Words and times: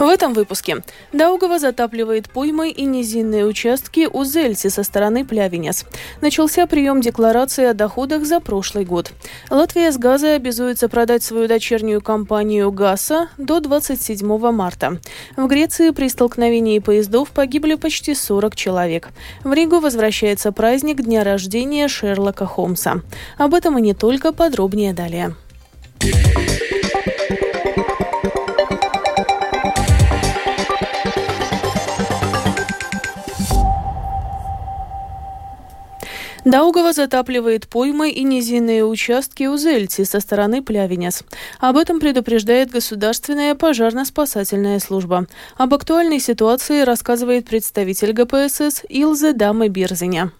В 0.00 0.08
этом 0.08 0.32
выпуске. 0.32 0.82
Даугава 1.12 1.58
затапливает 1.58 2.30
поймы 2.30 2.70
и 2.70 2.86
низинные 2.86 3.44
участки 3.44 4.08
у 4.10 4.24
Зельси 4.24 4.68
со 4.68 4.82
стороны 4.82 5.26
Плявенес. 5.26 5.84
Начался 6.22 6.66
прием 6.66 7.02
декларации 7.02 7.66
о 7.66 7.74
доходах 7.74 8.24
за 8.24 8.40
прошлый 8.40 8.86
год. 8.86 9.12
Латвия 9.50 9.92
с 9.92 9.98
газой 9.98 10.36
обязуется 10.36 10.88
продать 10.88 11.22
свою 11.22 11.48
дочернюю 11.48 12.00
компанию 12.00 12.72
ГАСа 12.72 13.28
до 13.36 13.60
27 13.60 14.50
марта. 14.50 14.98
В 15.36 15.46
Греции 15.46 15.90
при 15.90 16.08
столкновении 16.08 16.78
поездов 16.78 17.28
погибли 17.28 17.74
почти 17.74 18.14
40 18.14 18.56
человек. 18.56 19.10
В 19.44 19.52
Ригу 19.52 19.80
возвращается 19.80 20.50
праздник 20.50 21.02
дня 21.02 21.24
рождения 21.24 21.88
Шерлока 21.88 22.46
Холмса. 22.46 23.02
Об 23.36 23.52
этом 23.52 23.76
и 23.76 23.82
не 23.82 23.92
только, 23.92 24.32
подробнее 24.32 24.94
далее. 24.94 25.34
Даугава 36.44 36.92
затапливает 36.92 37.68
поймы 37.68 38.10
и 38.10 38.22
низинные 38.24 38.84
участки 38.84 39.44
у 39.44 39.56
Зельти 39.56 40.04
со 40.04 40.20
стороны 40.20 40.62
Плявенес. 40.62 41.22
Об 41.58 41.76
этом 41.76 42.00
предупреждает 42.00 42.70
Государственная 42.70 43.54
пожарно-спасательная 43.54 44.78
служба. 44.80 45.26
Об 45.56 45.74
актуальной 45.74 46.18
ситуации 46.18 46.82
рассказывает 46.82 47.46
представитель 47.46 48.12
ГПСС 48.12 48.84
Илзе 48.88 49.32
Дамы 49.32 49.68
Бирзиня. 49.68 50.32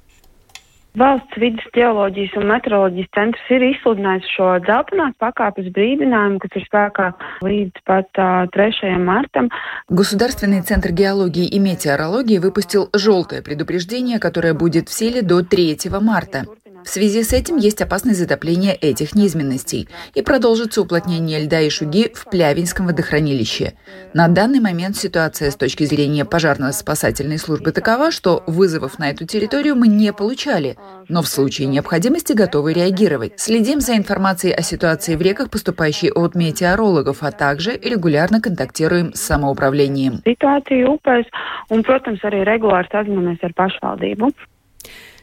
Valsts 0.98 1.38
vidas 1.38 1.66
geoloģijas 1.70 2.32
un 2.40 2.48
meteoroloģijas 2.50 3.10
centrs 3.14 3.50
ir 3.54 3.62
izsludinājis 3.68 4.30
šo 4.34 4.48
dzeltenās 4.64 5.14
pakāpes 5.22 5.68
brīdinājumu, 5.76 6.40
kas 6.42 6.56
ir 6.58 6.64
spēkā 6.66 7.06
līdz 7.46 7.84
pat 7.86 8.18
uh, 8.18 8.50
3 8.50 8.98
мартам. 8.98 9.50
Государственный 9.88 10.62
центр 10.62 10.90
геологии 10.90 11.46
и 11.46 11.58
метеорологии 11.60 12.38
выпустил 12.38 12.88
желтое 12.92 13.40
предупреждение, 13.40 14.18
которое 14.18 14.54
будет 14.54 14.88
в 14.88 14.92
силе 14.92 15.22
до 15.22 15.44
3 15.44 15.78
марта. 16.00 16.44
В 16.84 16.88
связи 16.88 17.22
с 17.22 17.32
этим 17.32 17.56
есть 17.56 17.82
опасность 17.82 18.18
затопления 18.18 18.72
этих 18.72 19.14
низменностей 19.14 19.88
и 20.14 20.22
продолжится 20.22 20.82
уплотнение 20.82 21.44
льда 21.44 21.60
и 21.60 21.70
шуги 21.70 22.10
в 22.14 22.28
Плявинском 22.30 22.86
водохранилище. 22.86 23.74
На 24.14 24.28
данный 24.28 24.60
момент 24.60 24.96
ситуация 24.96 25.50
с 25.50 25.56
точки 25.56 25.84
зрения 25.84 26.24
пожарно-спасательной 26.24 27.38
службы 27.38 27.72
такова, 27.72 28.10
что 28.10 28.42
вызовов 28.46 28.98
на 28.98 29.10
эту 29.10 29.26
территорию 29.26 29.76
мы 29.76 29.88
не 29.88 30.12
получали, 30.12 30.76
но 31.08 31.22
в 31.22 31.28
случае 31.28 31.68
необходимости 31.68 32.32
готовы 32.32 32.72
реагировать. 32.72 33.32
Следим 33.36 33.80
за 33.80 33.96
информацией 33.96 34.54
о 34.54 34.62
ситуации 34.62 35.16
в 35.16 35.22
реках, 35.22 35.50
поступающей 35.50 36.10
от 36.10 36.34
метеорологов, 36.34 37.22
а 37.22 37.30
также 37.30 37.72
регулярно 37.72 38.40
контактируем 38.40 39.12
с 39.14 39.20
самоуправлением. 39.20 40.20
Situācija 40.26 40.88
upēs 40.90 41.28
un, 41.70 41.84
protams, 41.86 42.22
arī 42.26 42.44
regulāri 42.48 42.90
sazināmies 42.92 43.42
ar 43.46 43.54
pašvaldību. 43.56 44.30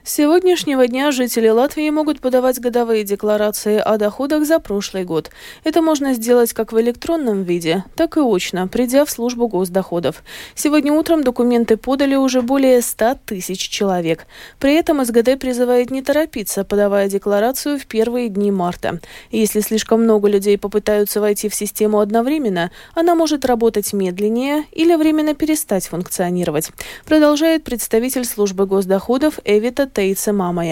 С 0.08 0.14
сегодняшнего 0.14 0.88
дня 0.88 1.12
жители 1.12 1.50
Латвии 1.50 1.90
могут 1.90 2.22
подавать 2.22 2.62
годовые 2.62 3.04
декларации 3.04 3.78
о 3.78 3.98
доходах 3.98 4.46
за 4.46 4.60
прошлый 4.60 5.04
год. 5.04 5.32
Это 5.66 5.82
можно 5.82 6.14
сделать 6.14 6.54
как 6.54 6.72
в 6.72 6.80
электронном 6.80 7.44
виде, 7.44 7.84
так 7.98 8.16
и 8.16 8.22
очно, 8.22 8.70
придя 8.70 9.04
в 9.04 9.12
службу 9.12 9.50
госдоходов. 9.50 10.24
Сегодня 10.56 10.94
утром 10.94 11.26
документы 11.26 11.76
подали 11.76 12.16
уже 12.16 12.42
более 12.42 12.82
100 12.82 13.18
тысяч 13.26 13.68
человек. 13.68 14.28
При 14.60 14.76
этом 14.76 15.04
СГД 15.04 15.38
призывает 15.38 15.92
не 15.92 16.02
торопиться, 16.02 16.64
подавая 16.64 17.10
декларацию 17.10 17.78
в 17.78 17.86
первые 17.86 18.30
дни 18.30 18.50
марта. 18.50 19.02
Если 19.30 19.60
слишком 19.60 20.04
много 20.04 20.30
людей 20.30 20.58
попытаются 20.58 21.20
войти 21.20 21.50
в 21.50 21.54
систему 21.54 22.00
одновременно, 22.00 22.72
она 22.96 23.14
может 23.14 23.44
работать 23.44 23.92
медленнее 23.92 24.64
или 24.72 24.96
временно 24.96 25.34
перестать 25.34 25.86
функционировать. 25.88 26.72
Продолжает 27.06 27.66
представитель 27.66 28.24
службы 28.24 28.66
госдоходов 28.66 29.40
Эвита 29.44 29.86
таится 29.98 30.32
мама 30.32 30.64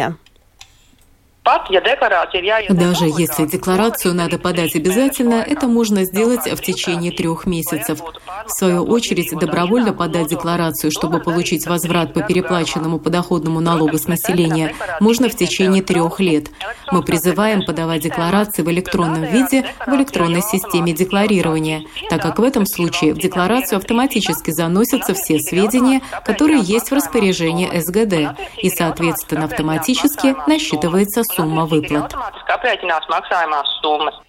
даже 2.74 3.06
если 3.06 3.46
декларацию 3.46 4.16
надо 4.16 4.40
подать 4.40 4.76
обязательно, 4.76 5.36
это 5.36 5.68
можно 5.68 6.04
сделать 6.04 6.52
в 6.52 6.60
течение 6.60 7.12
трех 7.12 7.46
месяцев. 7.46 8.00
В 8.48 8.50
свою 8.50 8.84
очередь, 8.84 9.30
добровольно 9.38 9.94
подать 9.94 10.28
декларацию, 10.30 10.90
чтобы 10.90 11.20
получить 11.20 11.68
возврат 11.68 12.16
по 12.16 12.24
переплаченному 12.24 12.98
подоходному 12.98 13.60
налогу 13.60 14.00
с 14.00 14.08
населения, 14.08 14.74
можно 15.00 15.30
в 15.30 15.36
течение 15.36 15.84
трех 15.84 16.20
лет. 16.20 16.48
Мы 16.92 17.04
призываем 17.04 17.64
подавать 17.64 18.02
декларации 18.02 18.64
в 18.64 18.72
электронном 18.72 19.26
виде 19.26 19.66
в 19.86 19.94
электронной 19.94 20.42
системе 20.42 20.94
декларирования, 20.94 21.84
так 22.10 22.24
как 22.24 22.40
в 22.40 22.44
этом 22.44 22.66
случае 22.66 23.14
в 23.14 23.20
декларацию 23.20 23.78
автоматически 23.78 24.50
заносятся 24.50 25.14
все 25.14 25.38
сведения, 25.38 26.02
которые 26.26 26.62
есть 26.62 26.90
в 26.90 26.94
распоряжении 26.94 27.70
СГД, 27.80 28.36
и, 28.64 28.70
соответственно, 28.72 29.46
автоматически 29.46 30.36
насчитывается 30.50 31.24
сумма 31.24 31.35
summa 31.36 31.66
attiecīgi 31.66 31.86
ir 31.86 31.92
vyplata. 31.92 32.06
automātiski 32.06 32.56
aprēķinās 32.58 33.10
maksājumās 33.14 33.74
summas. 33.82 34.22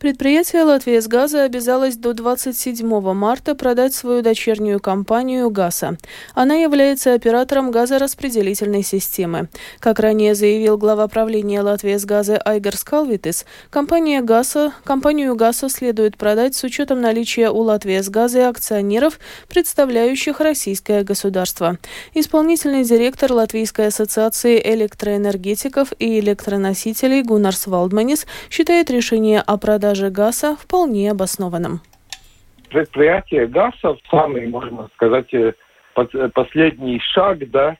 С 0.00 1.08
газа» 1.08 1.42
обязалось 1.42 1.96
до 1.96 2.14
27 2.14 2.86
марта 3.14 3.56
продать 3.56 3.94
свою 3.94 4.22
дочернюю 4.22 4.78
компанию 4.78 5.50
«ГАСа». 5.50 5.96
Она 6.34 6.54
является 6.54 7.14
оператором 7.14 7.72
газораспределительной 7.72 8.84
системы. 8.84 9.48
Как 9.80 9.98
ранее 9.98 10.36
заявил 10.36 10.78
глава 10.78 11.08
правления 11.08 11.62
«Латвия 11.62 11.98
с 11.98 12.04
газа» 12.04 12.36
Айгар 12.36 12.76
Скалвитис, 12.76 13.44
компания 13.70 14.20
«ГАСа», 14.20 14.72
компанию 14.84 15.34
«ГАСа» 15.34 15.68
следует 15.68 16.16
продать 16.16 16.54
с 16.54 16.62
учетом 16.62 17.00
наличия 17.00 17.50
у 17.50 17.62
«Латвия 17.62 18.00
с 18.00 18.08
газа» 18.08 18.48
акционеров, 18.48 19.18
представляющих 19.48 20.38
российское 20.38 21.02
государство. 21.02 21.76
Исполнительный 22.14 22.84
директор 22.84 23.32
Латвийской 23.32 23.88
ассоциации 23.88 24.62
электроэнергетиков 24.64 25.92
и 25.98 26.20
электроносителей 26.20 27.22
Гунарс 27.22 27.66
Валдманис 27.66 28.26
считает 28.48 28.90
решение 28.90 29.40
о 29.40 29.56
продаже 29.56 29.87
продажи 29.88 30.10
газа 30.10 30.54
вполне 30.56 31.10
обоснованным. 31.10 31.80
Предприятие 32.68 33.46
газа, 33.46 33.96
самый, 34.10 34.46
можно 34.46 34.90
сказать, 34.94 35.32
э, 35.32 35.54
последний 36.34 37.00
шаг, 37.00 37.38
да, 37.50 37.76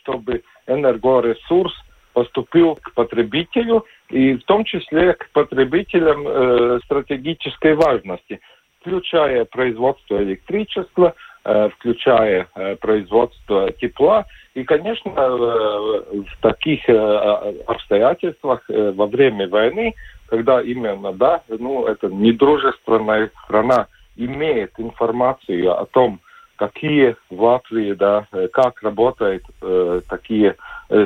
чтобы 0.00 0.42
энергоресурс 0.68 1.72
поступил 2.12 2.76
к 2.76 2.92
потребителю, 2.94 3.84
и 4.08 4.34
в 4.34 4.44
том 4.44 4.64
числе 4.64 5.14
к 5.14 5.30
потребителям 5.32 6.28
э, 6.28 6.78
стратегической 6.84 7.74
важности, 7.74 8.40
включая 8.80 9.44
производство 9.44 10.22
электричества, 10.22 11.14
э, 11.44 11.70
включая 11.70 12.46
э, 12.54 12.76
производство 12.76 13.72
тепла. 13.72 14.26
И, 14.58 14.64
конечно, 14.64 15.10
э, 15.10 16.22
в 16.22 16.42
таких 16.42 16.88
э, 16.88 17.54
обстоятельствах 17.66 18.62
э, 18.68 18.92
во 18.92 19.06
время 19.06 19.48
войны 19.48 19.94
когда 20.28 20.60
именно, 20.60 21.12
да, 21.14 21.40
ну, 21.48 21.86
это 21.86 22.08
недружественная 22.08 23.30
страна 23.44 23.86
имеет 24.16 24.72
информацию 24.76 25.72
о 25.72 25.86
том, 25.86 26.20
какие 26.56 27.16
в 27.30 27.42
Латвии, 27.42 27.94
да, 27.94 28.26
как 28.52 28.82
работают 28.82 29.42
э, 29.62 30.02
такие 30.06 30.56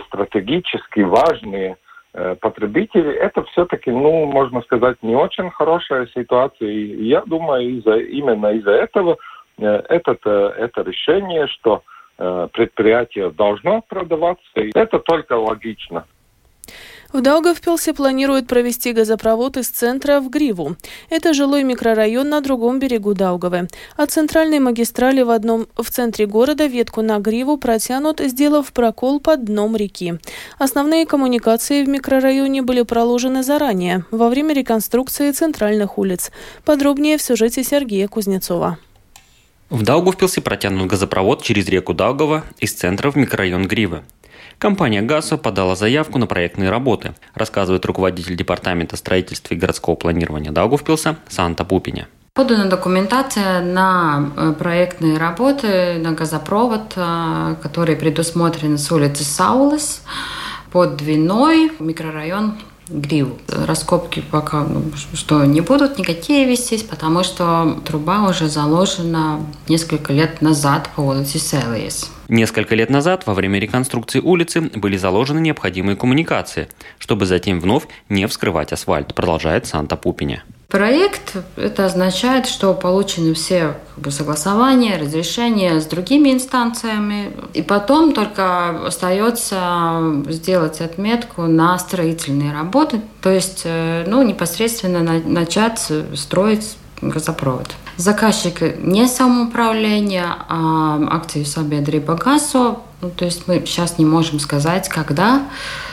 стратегически 0.09 1.01
важные 1.01 1.77
э, 2.15 2.35
потребители, 2.41 3.13
это 3.13 3.45
все-таки, 3.45 3.93
ну, 3.93 4.25
можно 4.27 4.61
сказать, 4.63 4.97
не 5.03 5.15
очень 5.15 5.51
хорошая 5.51 6.09
ситуация. 6.15 6.69
И 6.69 7.05
я 7.05 7.23
думаю, 7.23 7.79
из-за, 7.79 7.99
именно 7.99 8.49
из-за 8.55 8.73
этого 8.73 9.19
э, 9.59 9.83
этот, 9.89 10.21
э, 10.25 10.53
это 10.59 10.83
решение, 10.83 11.47
что 11.47 11.85
предприятие 12.17 13.31
должно 13.31 13.83
продаваться, 13.83 14.43
это 14.75 14.99
только 14.99 15.35
логично. 15.35 16.05
В 17.13 17.21
Даугавпилсе 17.21 17.93
планируют 17.93 18.47
провести 18.47 18.93
газопровод 18.93 19.59
из 19.59 19.69
центра 19.69 20.21
в 20.21 20.31
Гриву. 20.31 20.77
Это 21.11 21.35
жилой 21.35 21.63
микрорайон 21.63 22.31
на 22.31 22.41
другом 22.41 22.79
берегу 22.79 23.13
Даугавы. 23.13 23.69
От 23.99 24.11
центральной 24.11 24.61
магистрали 24.61 25.21
в 25.21 25.29
одном 25.29 25.67
в 25.77 25.91
центре 25.91 26.25
города 26.25 26.65
ветку 26.65 27.03
на 27.03 27.19
Гриву 27.19 27.59
протянут, 27.59 28.21
сделав 28.21 28.73
прокол 28.73 29.21
под 29.21 29.45
дном 29.45 29.77
реки. 29.77 30.15
Основные 30.59 31.05
коммуникации 31.05 31.85
в 31.85 31.89
микрорайоне 31.89 32.63
были 32.63 32.81
проложены 32.81 33.43
заранее, 33.43 34.07
во 34.11 34.31
время 34.31 34.55
реконструкции 34.55 35.33
центральных 35.33 35.99
улиц. 35.99 36.33
Подробнее 36.65 37.19
в 37.19 37.23
сюжете 37.23 37.63
Сергея 37.63 38.09
Кузнецова. 38.09 38.79
В 39.73 39.85
Даугавпилсе 39.85 40.43
протянут 40.43 40.87
газопровод 40.87 41.43
через 41.43 41.67
реку 41.67 41.95
Даугава 41.95 42.45
из 42.59 42.75
центра 42.75 43.11
в 43.11 43.17
микрорайон 43.17 43.67
Гривы. 43.67 44.03
Компания 44.59 45.01
«Гасо» 45.01 45.39
подала 45.39 45.77
заявку 45.77 46.19
на 46.19 46.27
проектные 46.27 46.69
работы, 46.69 47.15
рассказывает 47.33 47.87
руководитель 47.87 48.37
Департамента 48.37 48.99
строительства 48.99 49.55
и 49.55 49.57
городского 49.57 49.95
планирования 49.95 50.53
Даугавпилса 50.53 51.17
Санта 51.27 51.65
Пупиня. 51.65 52.07
Подана 52.35 52.67
документация 52.67 53.63
на 53.63 54.31
э, 54.37 54.53
проектные 54.59 55.17
работы, 55.17 55.95
на 55.95 56.13
газопровод, 56.13 56.93
э, 56.97 57.57
который 57.63 57.97
предусмотрен 57.97 58.77
с 58.77 58.93
улицы 58.93 59.25
Саулес 59.25 60.03
под 60.71 60.97
Двиной, 60.97 61.73
микрорайон 61.79 62.59
гриву. 62.93 63.39
Раскопки 63.49 64.23
пока 64.31 64.65
ну, 64.65 64.83
что 65.15 65.45
не 65.45 65.61
будут 65.61 65.99
никакие 65.99 66.47
вестись, 66.47 66.83
потому 66.83 67.25
что 67.25 67.79
труба 67.85 68.29
уже 68.29 68.49
заложена 68.49 69.41
несколько 69.69 70.13
лет 70.13 70.43
назад 70.43 70.91
по 70.95 71.01
улице 71.01 71.39
Селиес. 71.39 72.11
Несколько 72.29 72.75
лет 72.75 72.91
назад 72.91 73.27
во 73.27 73.35
время 73.35 73.59
реконструкции 73.59 74.21
улицы 74.21 74.61
были 74.61 74.97
заложены 74.97 75.41
необходимые 75.41 75.97
коммуникации, 75.97 76.69
чтобы 76.99 77.27
затем 77.27 77.61
вновь 77.61 77.85
не 78.09 78.27
вскрывать 78.27 78.73
асфальт, 78.73 79.15
продолжает 79.15 79.67
Санта 79.67 79.97
Пупиня. 79.97 80.43
Проект 80.73 81.37
это 81.57 81.85
означает, 81.85 82.47
что 82.47 82.73
получены 82.73 83.35
все 83.35 83.77
как 83.95 84.05
бы, 84.05 84.11
согласования, 84.11 84.97
разрешения 84.97 85.79
с 85.79 85.85
другими 85.85 86.33
инстанциями, 86.33 87.31
и 87.53 87.61
потом 87.61 88.15
только 88.15 88.87
остается 88.87 90.23
сделать 90.29 90.81
отметку 90.81 91.43
на 91.43 91.79
строительные 91.79 92.55
работы, 92.55 93.03
то 93.21 93.31
есть 93.31 93.63
э, 93.65 94.05
ну, 94.07 94.23
непосредственно 94.23 95.03
начать 95.03 95.93
строить 96.15 96.79
газопровод. 97.03 97.69
Заказчик 97.99 98.79
не 98.83 99.07
самоуправление, 99.09 100.25
а 100.49 101.07
акции 101.11 101.45
Сабедриба 101.45 102.15
Гасо. 102.15 102.79
Ну, 103.03 103.11
то 103.11 103.27
есть 103.27 103.47
мы 103.47 103.63
сейчас 103.67 103.99
не 103.99 104.07
можем 104.07 104.41
сказать, 104.41 104.89
когда 104.89 105.43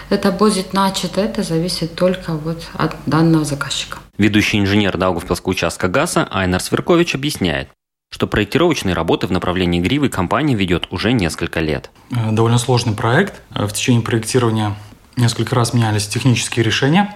это 0.10 0.32
будет 0.32 0.74
начато. 0.74 1.22
Это 1.22 1.44
зависит 1.44 1.96
только 1.96 2.34
вот 2.34 2.68
от 2.74 2.96
данного 3.06 3.46
заказчика. 3.46 4.00
Ведущий 4.18 4.60
инженер 4.60 4.98
Даугавпилского 4.98 5.52
участка 5.52 5.88
ГАЗа 5.88 6.28
Айнар 6.30 6.62
Сверкович 6.62 7.16
объясняет, 7.16 7.70
что 8.12 8.28
проектировочные 8.28 8.96
работы 8.96 9.28
в 9.28 9.32
направлении 9.32 9.80
Гривы 9.80 10.10
компания 10.10 10.56
ведет 10.56 10.88
уже 10.92 11.14
несколько 11.14 11.60
лет. 11.60 11.92
Э, 12.12 12.32
довольно 12.32 12.58
сложный 12.58 12.94
проект. 12.94 13.42
Э, 13.54 13.66
в 13.66 13.74
течение 13.74 14.02
проектирования 14.02 14.76
несколько 15.16 15.56
раз 15.56 15.74
менялись 15.74 16.08
технические 16.08 16.66
решения. 16.66 17.16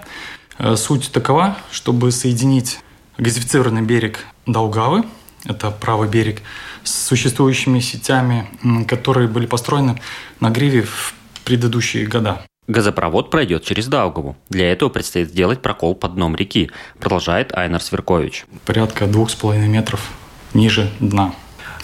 Э, 0.59 0.75
суть 0.75 1.11
такова, 1.11 1.57
чтобы 1.71 2.11
соединить 2.11 2.79
газифицированный 3.17 3.81
берег 3.81 4.19
Долгавы, 4.45 5.03
это 5.45 5.71
правый 5.71 6.07
берег, 6.09 6.41
с 6.83 7.07
существующими 7.07 7.79
сетями, 7.79 8.47
которые 8.87 9.27
были 9.27 9.45
построены 9.45 10.01
на 10.39 10.49
Гриве 10.49 10.83
в 10.83 11.13
предыдущие 11.43 12.05
года. 12.07 12.45
Газопровод 12.67 13.29
пройдет 13.29 13.65
через 13.65 13.87
Даугаву. 13.87 14.37
Для 14.49 14.71
этого 14.71 14.89
предстоит 14.89 15.29
сделать 15.29 15.61
прокол 15.61 15.95
под 15.95 16.15
дном 16.15 16.35
реки, 16.35 16.71
продолжает 16.99 17.53
Айнар 17.53 17.81
Сверкович. 17.81 18.45
Порядка 18.65 19.05
двух 19.05 19.29
с 19.29 19.35
половиной 19.35 19.67
метров 19.67 20.11
ниже 20.53 20.89
дна. 20.99 21.33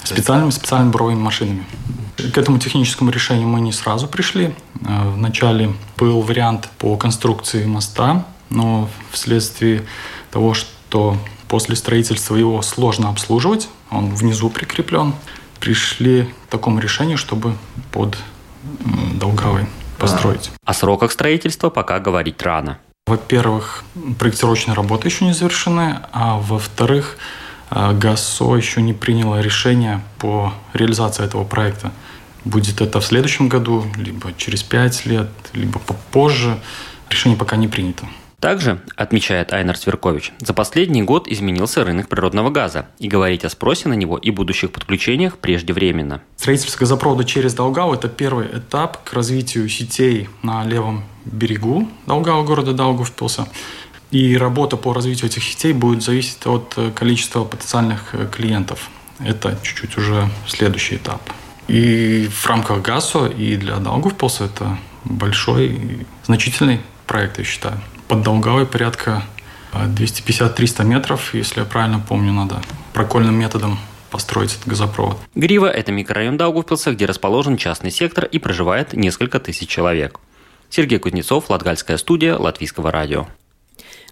Специальными, 0.03 0.51
специальными 0.51 0.91
буровыми 0.91 1.19
машинами. 1.19 1.65
К 2.15 2.37
этому 2.37 2.59
техническому 2.59 3.11
решению 3.11 3.47
мы 3.47 3.59
не 3.59 3.73
сразу 3.73 4.07
пришли. 4.07 4.55
Э, 4.87 5.09
вначале 5.09 5.73
был 5.97 6.21
вариант 6.21 6.69
по 6.77 6.95
конструкции 6.95 7.65
моста, 7.65 8.25
но 8.49 8.89
вследствие 9.11 9.83
того, 10.31 10.53
что 10.53 11.17
после 11.49 11.75
строительства 11.75 12.35
его 12.35 12.61
сложно 12.61 13.09
обслуживать, 13.09 13.67
он 13.91 14.15
внизу 14.15 14.49
прикреплен, 14.49 15.13
пришли 15.59 16.29
к 16.45 16.51
такому 16.51 16.79
решению, 16.79 17.17
чтобы 17.17 17.55
под 17.91 18.17
Долгавой 19.15 19.65
построить. 19.99 20.51
О 20.65 20.73
сроках 20.73 21.11
строительства 21.11 21.69
пока 21.69 21.99
говорить 21.99 22.41
рано. 22.41 22.79
Во-первых, 23.07 23.83
проектировочные 24.19 24.75
работы 24.75 25.07
еще 25.07 25.25
не 25.25 25.33
завершены, 25.33 25.99
а 26.11 26.37
во-вторых, 26.37 27.17
э, 27.71 27.93
ГАСО 27.93 28.55
еще 28.55 28.81
не 28.81 28.93
приняло 28.93 29.41
решение 29.41 30.01
по 30.19 30.53
реализации 30.73 31.25
этого 31.25 31.43
проекта. 31.43 31.91
Будет 32.45 32.81
это 32.81 32.99
в 32.99 33.05
следующем 33.05 33.49
году, 33.49 33.85
либо 33.95 34.31
через 34.37 34.63
пять 34.63 35.05
лет, 35.05 35.29
либо 35.53 35.79
попозже. 35.79 36.59
Решение 37.09 37.37
пока 37.37 37.57
не 37.57 37.67
принято. 37.67 38.05
Также, 38.39 38.79
отмечает 38.95 39.51
Айнар 39.51 39.77
Сверкович, 39.77 40.31
за 40.39 40.53
последний 40.53 41.03
год 41.03 41.27
изменился 41.27 41.83
рынок 41.83 42.07
природного 42.07 42.49
газа, 42.49 42.87
и 42.97 43.09
говорить 43.09 43.43
о 43.43 43.49
спросе 43.49 43.89
на 43.89 43.93
него 43.93 44.17
и 44.17 44.31
будущих 44.31 44.71
подключениях 44.71 45.37
преждевременно. 45.37 46.21
Строительство 46.37 46.79
газопровода 46.79 47.25
через 47.25 47.53
Долгау– 47.53 47.93
это 47.93 48.07
первый 48.07 48.47
этап 48.47 49.03
к 49.03 49.13
развитию 49.13 49.67
сетей 49.67 50.29
на 50.41 50.63
левом 50.63 51.03
берегу 51.25 51.89
Долгау, 52.05 52.45
города 52.45 52.73
Даугавпилса. 52.73 53.47
И 54.11 54.37
работа 54.37 54.77
по 54.77 54.93
развитию 54.93 55.29
этих 55.29 55.43
сетей 55.43 55.73
будет 55.73 56.01
зависеть 56.01 56.47
от 56.47 56.73
э, 56.77 56.91
количества 56.95 57.43
потенциальных 57.43 58.15
э, 58.15 58.27
клиентов. 58.31 58.89
Это 59.19 59.55
чуть-чуть 59.61 59.97
уже 59.97 60.29
следующий 60.47 60.95
этап. 60.95 61.21
И 61.67 62.27
в 62.31 62.47
рамках 62.47 62.81
ГАСО 62.81 63.27
и 63.27 63.55
для 63.57 63.75
Даугавпилса 63.75 64.45
это 64.45 64.79
большой, 65.03 66.07
значительный 66.25 66.79
проект, 67.05 67.37
я 67.37 67.43
считаю 67.43 67.79
под 68.09 68.23
Долговой 68.23 68.65
порядка 68.65 69.21
250-300 69.71 70.83
метров, 70.83 71.33
если 71.35 71.59
я 71.59 71.65
правильно 71.65 72.03
помню, 72.05 72.33
надо 72.33 72.59
прокольным 72.91 73.35
методом 73.35 73.77
построить 74.09 74.55
этот 74.55 74.67
газопровод. 74.67 75.17
Грива– 75.35 75.67
это 75.67 75.91
микрорайон 75.91 76.35
Даугавпилса, 76.35 76.91
где 76.91 77.05
расположен 77.05 77.55
частный 77.55 77.91
сектор 77.91 78.25
и 78.25 78.39
проживает 78.39 78.93
несколько 78.93 79.39
тысяч 79.39 79.69
человек. 79.69 80.19
Сергей 80.71 80.97
Кузнецов, 80.97 81.51
Латгальская 81.51 81.97
студия, 81.97 82.35
Латвийского 82.35 82.91
радио. 82.91 83.27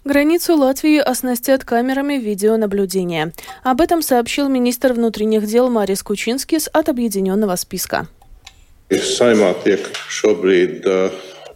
Границу 0.04 0.56
Латвии 0.56 0.98
оснастят 0.98 1.64
камерами 1.64 2.14
видеонаблюдения. 2.14 3.32
Об 3.64 3.80
этом 3.80 4.00
сообщил 4.00 4.48
министр 4.48 4.92
внутренних 4.92 5.44
дел 5.44 5.68
Марис 5.70 6.04
Кучинскис 6.04 6.70
от 6.72 6.88
объединенного 6.88 7.56
списка. 7.56 8.06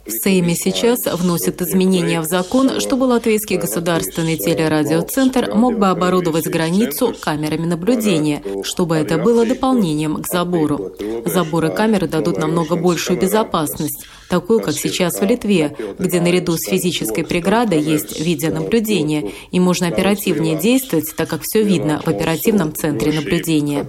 В 0.05 0.11
Сейме 0.11 0.57
сейчас 0.57 1.05
вносят 1.07 1.63
изменения 1.63 2.21
в 2.21 2.25
закон, 2.25 2.81
чтобы 2.81 3.05
Латвийский 3.05 3.57
государственный 3.57 4.37
телерадиоцентр 4.37 5.55
мог 5.55 5.79
бы 5.79 5.89
оборудовать 5.89 6.49
границу 6.49 7.15
камерами 7.21 7.67
наблюдения, 7.67 8.43
чтобы 8.65 8.97
это 8.97 9.19
было 9.19 9.47
дополнением 9.47 10.21
к 10.21 10.27
забору. 10.27 10.93
Заборы 11.25 11.71
камеры 11.71 12.09
дадут 12.09 12.39
намного 12.39 12.75
большую 12.75 13.21
безопасность, 13.21 14.05
такую, 14.29 14.61
как 14.61 14.75
сейчас 14.75 15.21
в 15.21 15.25
Литве, 15.25 15.77
где 16.01 16.21
наряду 16.21 16.57
с 16.57 16.69
физической 16.69 17.23
преградой 17.23 17.81
есть 17.81 18.19
видеонаблюдение, 18.19 19.31
и 19.53 19.61
можно 19.61 19.87
оперативнее 19.87 20.59
действовать, 20.59 21.15
так 21.17 21.29
как 21.29 21.43
все 21.43 21.63
видно 21.63 22.03
в 22.05 22.09
оперативном 22.09 22.75
центре 22.75 23.13
наблюдения. 23.13 23.87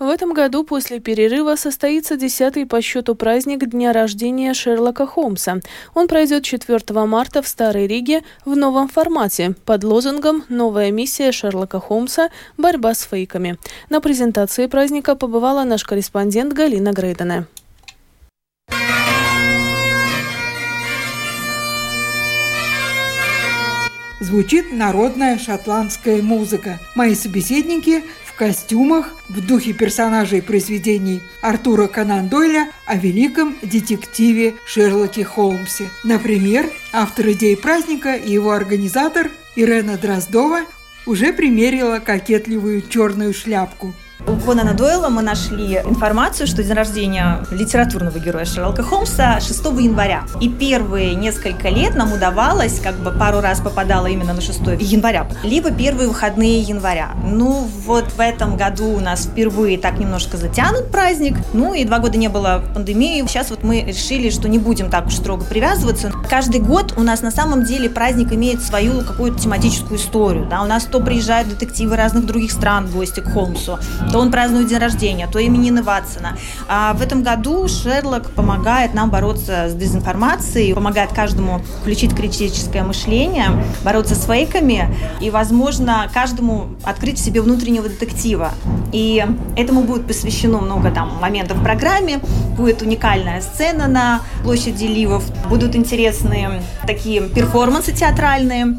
В 0.00 0.08
этом 0.08 0.32
году 0.32 0.64
после 0.64 0.98
перерыва 0.98 1.56
состоится 1.56 2.16
десятый 2.16 2.64
по 2.64 2.80
счету 2.80 3.14
праздник 3.14 3.66
дня 3.68 3.92
рождения 3.92 4.54
Шерлока 4.54 5.06
Холмса. 5.06 5.60
Он 5.94 6.08
пройдет 6.08 6.42
4 6.42 7.04
марта 7.04 7.42
в 7.42 7.46
Старой 7.46 7.86
Риге 7.86 8.22
в 8.46 8.56
новом 8.56 8.88
формате 8.88 9.54
под 9.66 9.84
лозунгом 9.84 10.44
«Новая 10.48 10.90
миссия 10.90 11.32
Шерлока 11.32 11.80
Холмса. 11.80 12.30
Борьба 12.56 12.94
с 12.94 13.02
фейками». 13.02 13.58
На 13.90 14.00
презентации 14.00 14.68
праздника 14.68 15.16
побывала 15.16 15.64
наш 15.64 15.84
корреспондент 15.84 16.54
Галина 16.54 16.92
Грейдене. 16.92 17.44
звучит 24.20 24.70
народная 24.70 25.38
шотландская 25.38 26.22
музыка. 26.22 26.78
Мои 26.94 27.14
собеседники 27.14 28.04
костюмах 28.40 29.12
в 29.28 29.46
духе 29.46 29.74
персонажей 29.74 30.40
произведений 30.40 31.20
Артура 31.42 31.88
Конан 31.88 32.30
Дойля 32.30 32.70
о 32.86 32.96
великом 32.96 33.54
детективе 33.60 34.54
Шерлоке 34.64 35.24
Холмсе. 35.24 35.90
Например, 36.04 36.64
автор 36.90 37.32
идеи 37.32 37.54
праздника 37.54 38.14
и 38.14 38.32
его 38.32 38.52
организатор 38.52 39.30
Ирена 39.56 39.98
Дроздова 39.98 40.60
уже 41.04 41.34
примерила 41.34 41.98
кокетливую 41.98 42.80
черную 42.80 43.34
шляпку– 43.34 43.92
у 44.26 44.36
Конана 44.36 44.74
Дойла 44.74 45.08
мы 45.08 45.22
нашли 45.22 45.76
информацию, 45.76 46.46
что 46.46 46.62
день 46.62 46.74
рождения 46.74 47.44
литературного 47.50 48.18
героя 48.18 48.44
Шерлока 48.44 48.82
Холмса 48.82 49.40
6 49.40 49.64
января. 49.80 50.24
И 50.40 50.48
первые 50.48 51.14
несколько 51.14 51.68
лет 51.68 51.94
нам 51.94 52.12
удавалось, 52.12 52.80
как 52.80 52.96
бы 52.96 53.10
пару 53.10 53.40
раз 53.40 53.60
попадало 53.60 54.06
именно 54.06 54.32
на 54.32 54.40
6 54.40 54.60
января, 54.80 55.26
либо 55.42 55.70
первые 55.70 56.08
выходные 56.08 56.60
января. 56.60 57.10
Ну, 57.24 57.68
вот 57.86 58.12
в 58.12 58.20
этом 58.20 58.56
году 58.56 58.88
у 58.88 59.00
нас 59.00 59.24
впервые 59.24 59.78
так 59.78 59.98
немножко 59.98 60.36
затянут 60.36 60.90
праздник. 60.90 61.36
Ну, 61.52 61.74
и 61.74 61.84
два 61.84 61.98
года 61.98 62.18
не 62.18 62.28
было 62.28 62.62
пандемии. 62.74 63.24
Сейчас 63.26 63.50
вот 63.50 63.62
мы 63.62 63.82
решили, 63.82 64.30
что 64.30 64.48
не 64.48 64.58
будем 64.58 64.90
так 64.90 65.06
уж 65.06 65.14
строго 65.14 65.44
привязываться. 65.44 66.12
Каждый 66.30 66.60
год 66.60 66.94
у 66.96 67.02
нас 67.02 67.22
на 67.22 67.32
самом 67.32 67.64
деле 67.64 67.90
праздник 67.90 68.32
имеет 68.32 68.62
свою 68.62 69.04
какую-то 69.04 69.40
тематическую 69.40 69.98
историю. 69.98 70.46
Да? 70.48 70.62
У 70.62 70.66
нас 70.66 70.84
то 70.84 71.00
приезжают 71.00 71.48
детективы 71.48 71.96
разных 71.96 72.24
других 72.24 72.52
стран 72.52 72.86
в 72.86 72.94
гости 72.94 73.18
к 73.18 73.32
Холмсу, 73.32 73.80
то 74.12 74.18
он 74.20 74.30
празднует 74.30 74.68
день 74.68 74.78
рождения, 74.78 75.26
то 75.26 75.44
именины 75.44 75.82
Ватсона. 75.82 76.38
А 76.68 76.94
в 76.94 77.02
этом 77.02 77.24
году 77.24 77.66
Шерлок 77.66 78.30
помогает 78.30 78.94
нам 78.94 79.10
бороться 79.10 79.68
с 79.68 79.74
дезинформацией, 79.74 80.72
помогает 80.72 81.12
каждому 81.12 81.62
включить 81.80 82.14
критическое 82.14 82.84
мышление, 82.84 83.48
бороться 83.84 84.14
с 84.14 84.24
фейками 84.24 84.94
и, 85.20 85.30
возможно, 85.30 86.08
каждому 86.14 86.68
открыть 86.84 87.18
в 87.18 87.24
себе 87.24 87.42
внутреннего 87.42 87.88
детектива. 87.88 88.52
И 88.92 89.26
этому 89.56 89.82
будет 89.82 90.06
посвящено 90.06 90.60
много 90.60 90.92
там 90.92 91.18
моментов 91.20 91.58
в 91.58 91.62
программе, 91.64 92.20
будет 92.56 92.82
уникальная 92.82 93.40
сцена 93.40 93.88
на 93.88 94.20
площади 94.44 94.84
Ливов, 94.84 95.24
будут 95.48 95.74
интересные 95.74 96.19
такие 96.86 97.28
перформансы 97.28 97.92
театральные. 97.92 98.76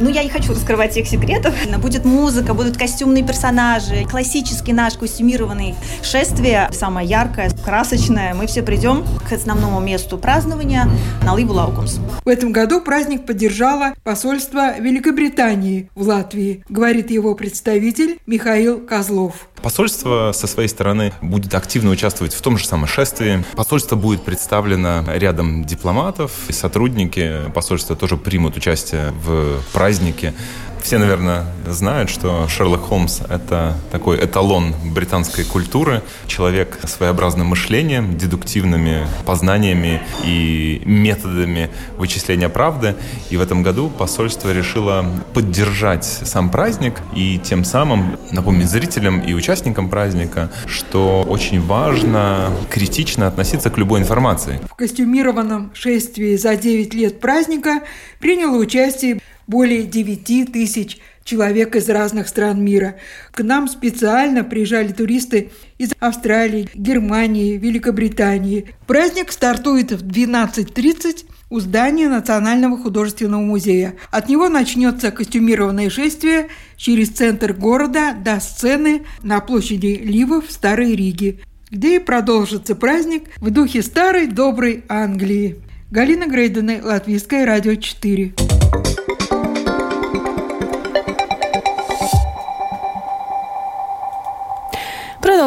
Ну, 0.00 0.08
я 0.08 0.22
не 0.22 0.30
хочу 0.30 0.52
раскрывать 0.52 0.92
всех 0.92 1.06
секретов. 1.06 1.54
Будет 1.78 2.04
музыка, 2.04 2.54
будут 2.54 2.76
костюмные 2.76 3.24
персонажи, 3.24 4.06
классический 4.10 4.72
наш 4.72 4.94
костюмированный 4.94 5.74
шествие, 6.02 6.68
самое 6.72 7.06
яркое, 7.06 7.50
красочное. 7.64 8.32
Мы 8.34 8.46
все 8.46 8.62
придем 8.62 9.04
к 9.28 9.32
основному 9.32 9.80
месту 9.80 10.16
празднования 10.16 10.88
на 11.22 11.36
Ливу 11.36 11.52
Лаукумс. 11.52 11.98
В 12.24 12.28
этом 12.28 12.52
году 12.52 12.80
праздник 12.80 13.26
поддержало 13.26 13.92
посольство 14.02 14.78
Великобритании 14.78 15.90
в 15.94 16.06
Латвии, 16.08 16.64
говорит 16.68 17.10
его 17.10 17.34
представитель 17.34 18.18
Михаил 18.26 18.80
Козлов. 18.80 19.49
Посольство 19.62 20.32
со 20.32 20.46
своей 20.46 20.68
стороны 20.68 21.12
будет 21.20 21.54
активно 21.54 21.90
участвовать 21.90 22.34
в 22.34 22.40
том 22.40 22.56
же 22.56 22.66
самом 22.66 22.86
шествии. 22.86 23.44
Посольство 23.54 23.96
будет 23.96 24.24
представлено 24.24 25.04
рядом 25.14 25.64
дипломатов. 25.64 26.32
Сотрудники 26.48 27.42
посольства 27.54 27.94
тоже 27.94 28.16
примут 28.16 28.56
участие 28.56 29.12
в 29.24 29.60
празднике. 29.72 30.34
Все, 30.82 30.98
наверное, 30.98 31.44
знают, 31.68 32.10
что 32.10 32.48
Шерлок 32.48 32.82
Холмс— 32.82 33.20
это 33.28 33.76
такой 33.92 34.16
эталон 34.24 34.74
британской 34.92 35.44
культуры. 35.44 36.02
Человек 36.26 36.78
с 36.82 36.94
своеобразным 36.94 37.48
мышлением, 37.48 38.16
дедуктивными 38.16 39.06
познаниями 39.24 40.02
и 40.24 40.82
методами 40.84 41.70
вычисления 41.96 42.48
правды. 42.48 42.96
И 43.28 43.36
в 43.36 43.40
этом 43.40 43.62
году 43.62 43.88
посольство 43.88 44.52
решило 44.52 45.04
поддержать 45.34 46.04
сам 46.04 46.50
праздник 46.50 46.94
и 47.14 47.38
тем 47.38 47.64
самым 47.64 48.18
напомнить 48.32 48.68
зрителям 48.68 49.20
и 49.20 49.32
участникам 49.34 49.90
праздника, 49.90 50.50
что 50.66 51.22
очень 51.22 51.60
важно 51.60 52.50
критично 52.70 53.26
относиться 53.26 53.70
к 53.70 53.78
любой 53.78 54.00
информации. 54.00 54.58
В 54.68 54.74
костюмированном 54.74 55.72
шествии 55.74 56.36
за 56.36 56.56
9 56.56 56.94
лет 56.94 57.20
праздника 57.20 57.80
приняло 58.18 58.56
участие 58.56 59.20
более 59.50 59.82
9 59.82 60.52
тысяч 60.52 60.98
человек 61.24 61.76
из 61.76 61.88
разных 61.88 62.28
стран 62.28 62.64
мира. 62.64 62.96
К 63.32 63.42
нам 63.42 63.68
специально 63.68 64.44
приезжали 64.44 64.92
туристы 64.92 65.50
из 65.76 65.90
Австралии, 65.98 66.68
Германии, 66.74 67.58
Великобритании. 67.58 68.72
Праздник 68.86 69.32
стартует 69.32 69.92
в 69.92 70.06
12.30 70.06 71.26
у 71.50 71.58
здания 71.58 72.08
Национального 72.08 72.78
художественного 72.78 73.42
музея. 73.42 73.94
От 74.12 74.28
него 74.28 74.48
начнется 74.48 75.10
костюмированное 75.10 75.90
шествие 75.90 76.48
через 76.76 77.08
центр 77.08 77.52
города 77.52 78.14
до 78.14 78.38
сцены 78.38 79.02
на 79.22 79.40
площади 79.40 80.00
Ливов 80.02 80.46
в 80.46 80.52
Старой 80.52 80.94
Риге, 80.94 81.40
где 81.70 81.96
и 81.96 81.98
продолжится 81.98 82.76
праздник 82.76 83.24
в 83.38 83.50
духе 83.50 83.82
старой 83.82 84.28
доброй 84.28 84.84
Англии. 84.88 85.56
Галина 85.90 86.28
Грейдена, 86.28 86.78
Латвийское 86.84 87.44
радио 87.44 87.74
4. 87.74 88.49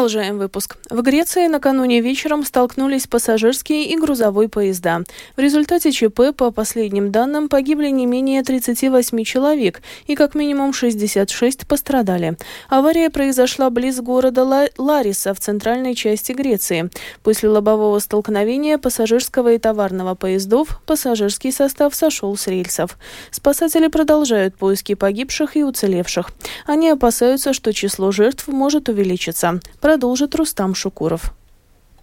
Продолжаем 0.04 0.36
выпуск. 0.36 0.76
В 0.90 1.00
Греции 1.00 1.46
накануне 1.46 2.02
вечером 2.02 2.44
столкнулись 2.44 3.06
пассажирские 3.06 3.86
и 3.86 3.96
грузовой 3.96 4.50
поезда. 4.50 5.00
В 5.34 5.40
результате 5.40 5.92
ЧП, 5.92 6.36
по 6.36 6.50
последним 6.50 7.10
данным, 7.10 7.48
погибли 7.48 7.88
не 7.88 8.04
менее 8.04 8.42
38 8.42 9.24
человек 9.24 9.80
и 10.06 10.14
как 10.14 10.34
минимум 10.34 10.74
66 10.74 11.66
пострадали. 11.66 12.36
Авария 12.68 13.08
произошла 13.08 13.70
близ 13.70 13.98
города 14.02 14.68
Лариса 14.76 15.32
в 15.32 15.40
центральной 15.40 15.94
части 15.94 16.32
Греции. 16.32 16.90
После 17.22 17.48
лобового 17.48 17.98
столкновения 17.98 18.76
пассажирского 18.76 19.54
и 19.54 19.58
товарного 19.58 20.14
поездов 20.14 20.82
пассажирский 20.84 21.50
состав 21.50 21.94
сошел 21.94 22.36
с 22.36 22.46
рельсов. 22.46 22.98
Спасатели 23.30 23.86
продолжают 23.86 24.54
поиски 24.54 24.92
погибших 24.94 25.56
и 25.56 25.64
уцелевших. 25.64 26.30
Они 26.66 26.90
опасаются, 26.90 27.54
что 27.54 27.72
число 27.72 28.12
жертв 28.12 28.48
может 28.48 28.90
увеличиться 28.90 29.60
продолжит 29.94 30.34
Рустам 30.34 30.74
Шукуров. 30.74 31.32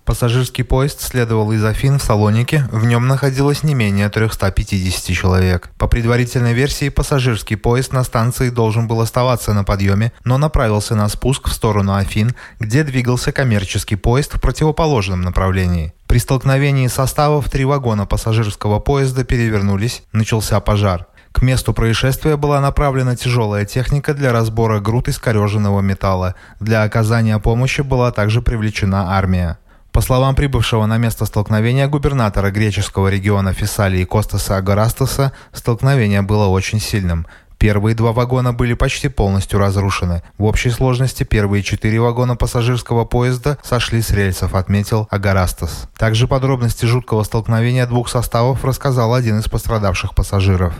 Пассажирский 0.05 0.63
поезд 0.63 1.01
следовал 1.01 1.51
из 1.51 1.61
Афин 1.65 1.99
в 1.99 2.01
Салоники. 2.01 2.63
В 2.71 2.85
нем 2.85 3.05
находилось 3.09 3.63
не 3.63 3.73
менее 3.73 4.07
350 4.07 5.13
человек. 5.13 5.71
По 5.77 5.89
предварительной 5.89 6.53
версии, 6.53 6.87
пассажирский 6.87 7.57
поезд 7.57 7.91
на 7.91 8.05
станции 8.05 8.49
должен 8.49 8.87
был 8.87 9.01
оставаться 9.01 9.51
на 9.51 9.65
подъеме, 9.65 10.13
но 10.23 10.37
направился 10.37 10.95
на 10.95 11.09
спуск 11.09 11.49
в 11.49 11.51
сторону 11.51 11.93
Афин, 11.95 12.33
где 12.61 12.83
двигался 12.83 13.33
коммерческий 13.33 13.97
поезд 13.97 14.35
в 14.35 14.39
противоположном 14.39 15.19
направлении. 15.19 15.93
При 16.07 16.19
столкновении 16.19 16.87
составов 16.87 17.49
три 17.49 17.65
вагона 17.65 18.05
пассажирского 18.05 18.79
поезда 18.79 19.25
перевернулись, 19.25 20.03
начался 20.13 20.61
пожар. 20.61 21.07
К 21.31 21.41
месту 21.41 21.73
происшествия 21.73 22.35
была 22.35 22.59
направлена 22.59 23.15
тяжелая 23.15 23.65
техника 23.65 24.13
для 24.13 24.31
разбора 24.31 24.79
груд 24.79 25.07
искореженного 25.07 25.81
металла. 25.81 26.35
Для 26.59 26.83
оказания 26.83 27.39
помощи 27.39 27.81
была 27.81 28.11
также 28.11 28.41
привлечена 28.41 29.15
армия. 29.17 29.57
По 29.91 30.01
словам 30.01 30.35
прибывшего 30.35 30.85
на 30.85 30.97
место 30.97 31.25
столкновения 31.25 31.87
губернатора 31.87 32.49
греческого 32.49 33.09
региона 33.09 33.53
Фессалии 33.53 34.05
Костаса 34.05 34.57
Агарастаса, 34.57 35.33
столкновение 35.51 36.21
было 36.21 36.47
очень 36.47 36.79
сильным. 36.79 37.25
Первые 37.61 37.95
два 37.95 38.11
вагона 38.11 38.53
были 38.53 38.73
почти 38.73 39.07
полностью 39.07 39.59
разрушены. 39.59 40.23
В 40.39 40.45
общей 40.45 40.71
сложности 40.71 41.23
первые 41.23 41.61
четыре 41.61 41.99
вагона 41.99 42.35
пассажирского 42.35 43.05
поезда 43.05 43.59
сошли 43.61 44.01
с 44.01 44.09
рельсов, 44.09 44.55
отметил 44.55 45.07
Агарастас. 45.11 45.87
Также 45.95 46.27
подробности 46.27 46.87
жуткого 46.87 47.21
столкновения 47.21 47.85
двух 47.85 48.09
составов 48.09 48.65
рассказал 48.65 49.13
один 49.13 49.37
из 49.37 49.47
пострадавших 49.47 50.15
пассажиров. 50.15 50.73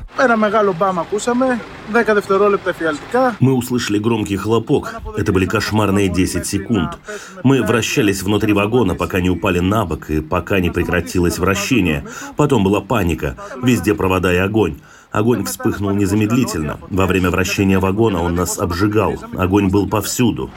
Мы 3.40 3.54
услышали 3.54 4.00
громкий 4.00 4.38
хлопок. 4.38 4.96
Это 5.16 5.32
были 5.32 5.46
кошмарные 5.46 6.10
10 6.10 6.48
секунд. 6.48 6.98
Мы 7.44 7.62
вращались 7.62 8.24
внутри 8.24 8.54
вагона, 8.54 8.96
пока 8.96 9.22
не 9.22 9.30
упали 9.30 9.60
на 9.60 9.86
бок 9.86 10.10
и 10.10 10.20
пока 10.20 10.60
не 10.60 10.72
прекратилось 10.72 11.38
вращение. 11.38 12.08
Потом 12.38 12.64
была 12.64 12.82
паника. 12.82 13.38
Везде 13.62 13.94
провода 13.94 14.34
и 14.34 14.38
огонь. 14.38 14.80
Огонь 15.12 15.44
вспыхнул 15.44 15.92
незамедлительно. 15.92 16.80
Во 16.90 17.06
время 17.06 17.30
вращения 17.30 17.80
вагона 17.80 18.22
он 18.22 18.36
нас 18.36 18.58
обжигал. 18.58 19.16
Огонь 19.38 19.70
был 19.70 19.90
повсюду. 19.90 20.50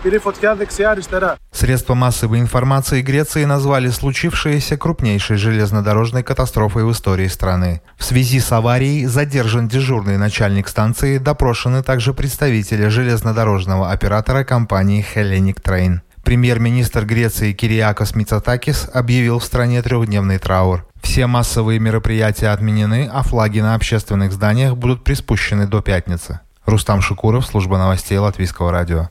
Средства 1.53 1.95
массовой 1.95 2.41
информации 2.41 3.03
Греции 3.03 3.45
назвали 3.45 3.89
случившееся 3.89 4.77
крупнейшей 4.77 5.37
железнодорожной 5.37 6.23
катастрофой 6.23 6.85
в 6.85 6.93
истории 6.93 7.27
страны. 7.27 7.83
В 7.97 8.05
связи 8.05 8.39
с 8.39 8.53
аварией 8.53 9.07
задержан 9.07 9.67
дежурный 9.67 10.19
начальник 10.19 10.69
станции, 10.69 11.19
допрошены 11.19 11.83
также 11.83 12.15
представители 12.15 12.89
железнодорожного 12.89 13.91
оператора 13.91 14.45
компании 14.45 15.05
Hellenic 15.15 15.63
Train. 15.63 16.01
Премьер-министр 16.25 17.05
Греции 17.05 17.53
Кириакос 17.53 18.15
Мицатакис 18.15 18.89
объявил 18.93 19.41
в 19.41 19.45
стране 19.45 19.83
трехдневный 19.83 20.39
траур. 20.39 20.87
Все 21.05 21.27
массовые 21.27 21.79
мероприятия 21.79 22.49
отменены, 22.49 23.09
а 23.13 23.23
флаги 23.23 23.61
на 23.61 23.75
общественных 23.75 24.33
зданиях 24.33 24.77
будут 24.77 25.05
приспущены 25.05 25.67
до 25.67 25.83
пятницы. 25.83 26.41
Рустам 26.65 27.03
Шукуров, 27.03 27.47
служба 27.47 27.77
новостей 27.77 28.17
Латвийского 28.17 28.73
радио. 28.73 29.11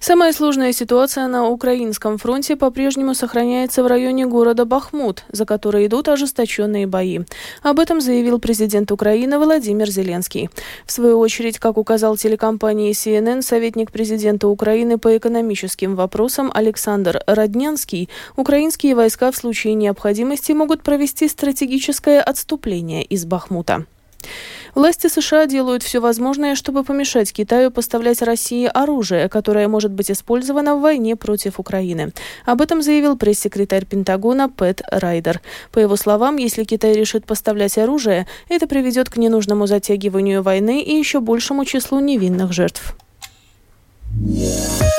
Самая 0.00 0.34
сложная 0.34 0.72
ситуация 0.72 1.26
на 1.28 1.48
украинском 1.48 2.18
фронте 2.18 2.56
по-прежнему 2.56 3.14
сохраняется 3.14 3.82
в 3.82 3.86
районе 3.86 4.26
города 4.26 4.66
Бахмут, 4.66 5.24
за 5.30 5.46
который 5.46 5.86
идут 5.86 6.08
ожесточенные 6.08 6.86
бои. 6.86 7.20
Об 7.62 7.80
этом 7.80 8.02
заявил 8.02 8.38
президент 8.38 8.92
Украины 8.92 9.38
Владимир 9.38 9.88
Зеленский. 9.88 10.50
В 10.84 10.92
свою 10.92 11.18
очередь, 11.18 11.58
как 11.58 11.78
указал 11.78 12.18
телекомпании 12.18 12.92
CNN, 12.92 13.40
советник 13.40 13.92
президента 13.92 14.48
Украины 14.48 14.98
по 14.98 15.16
экономическим 15.16 15.96
вопросам 15.96 16.50
Александр 16.52 17.22
Роднянский, 17.26 18.10
украинские 18.36 18.94
войска 18.94 19.30
в 19.30 19.36
случае 19.36 19.72
необходимости 19.72 20.52
могут 20.52 20.82
провести 20.82 21.28
стратегическое 21.28 22.20
отступление 22.20 23.04
из 23.04 23.24
Бахмута. 23.24 23.86
Власти 24.74 25.06
США 25.06 25.46
делают 25.46 25.82
все 25.84 26.00
возможное, 26.00 26.56
чтобы 26.56 26.82
помешать 26.82 27.32
Китаю 27.32 27.70
поставлять 27.70 28.22
России 28.22 28.66
оружие, 28.66 29.28
которое 29.28 29.68
может 29.68 29.92
быть 29.92 30.10
использовано 30.10 30.76
в 30.76 30.80
войне 30.80 31.14
против 31.14 31.60
Украины. 31.60 32.12
Об 32.44 32.60
этом 32.60 32.82
заявил 32.82 33.16
пресс-секретарь 33.16 33.84
Пентагона 33.84 34.48
Пэт 34.48 34.82
Райдер. 34.90 35.40
По 35.70 35.78
его 35.78 35.96
словам, 35.96 36.36
если 36.36 36.64
Китай 36.64 36.94
решит 36.94 37.24
поставлять 37.24 37.78
оружие, 37.78 38.26
это 38.48 38.66
приведет 38.66 39.10
к 39.10 39.16
ненужному 39.16 39.66
затягиванию 39.66 40.42
войны 40.42 40.82
и 40.82 40.92
еще 40.94 41.20
большему 41.20 41.64
числу 41.64 42.00
невинных 42.00 42.52
жертв. 42.52 42.96
В 44.10 44.93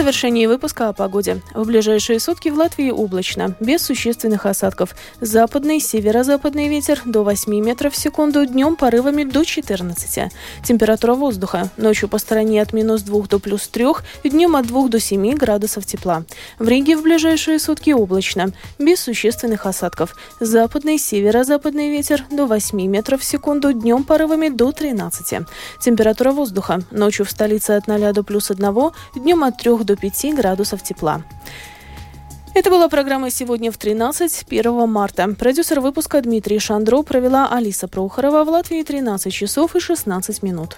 завершении 0.00 0.46
выпуска 0.46 0.88
о 0.88 0.92
погоде. 0.94 1.42
В 1.52 1.66
ближайшие 1.66 2.20
сутки 2.20 2.48
в 2.48 2.56
Латвии 2.56 2.90
облачно, 2.90 3.54
без 3.60 3.82
существенных 3.82 4.46
осадков. 4.46 4.96
Западный, 5.20 5.78
северо-западный 5.78 6.68
ветер 6.68 7.02
до 7.04 7.22
8 7.22 7.52
метров 7.60 7.92
в 7.92 7.98
секунду, 7.98 8.46
днем 8.46 8.76
порывами 8.76 9.24
до 9.24 9.44
14. 9.44 10.32
Температура 10.64 11.12
воздуха. 11.12 11.68
Ночью 11.76 12.08
по 12.08 12.16
стороне 12.16 12.62
от 12.62 12.72
минус 12.72 13.02
2 13.02 13.26
до 13.26 13.38
плюс 13.38 13.68
3, 13.68 13.86
днем 14.24 14.56
от 14.56 14.68
2 14.68 14.88
до 14.88 14.98
7 14.98 15.34
градусов 15.34 15.84
тепла. 15.84 16.22
В 16.58 16.66
Риге 16.66 16.96
в 16.96 17.02
ближайшие 17.02 17.58
сутки 17.58 17.90
облачно, 17.90 18.52
без 18.78 19.00
существенных 19.00 19.66
осадков. 19.66 20.16
Западный, 20.40 20.98
северо-западный 20.98 21.90
ветер 21.90 22.24
до 22.30 22.46
8 22.46 22.86
метров 22.86 23.20
в 23.20 23.24
секунду, 23.24 23.74
днем 23.74 24.04
порывами 24.04 24.48
до 24.48 24.72
13. 24.72 25.46
Температура 25.78 26.32
воздуха. 26.32 26.80
Ночью 26.90 27.26
в 27.26 27.30
столице 27.30 27.72
от 27.72 27.86
0 27.86 28.14
до 28.14 28.22
плюс 28.22 28.50
1, 28.50 28.74
днем 29.14 29.44
от 29.44 29.58
3 29.58 29.70
3 29.84 29.89
до 29.90 29.96
5 29.96 30.34
градусов 30.34 30.82
тепла. 30.82 31.22
Это 32.54 32.70
была 32.70 32.88
программа 32.88 33.30
«Сегодня 33.30 33.70
в 33.70 33.76
13, 33.76 34.44
1 34.48 34.88
марта». 34.88 35.34
Продюсер 35.38 35.80
выпуска 35.80 36.20
Дмитрий 36.20 36.58
Шандро 36.58 37.02
провела 37.02 37.48
Алиса 37.48 37.88
Прохорова 37.88 38.44
в 38.44 38.48
Латвии 38.48 38.82
13 38.82 39.32
часов 39.32 39.76
и 39.76 39.80
16 39.80 40.42
минут. 40.42 40.76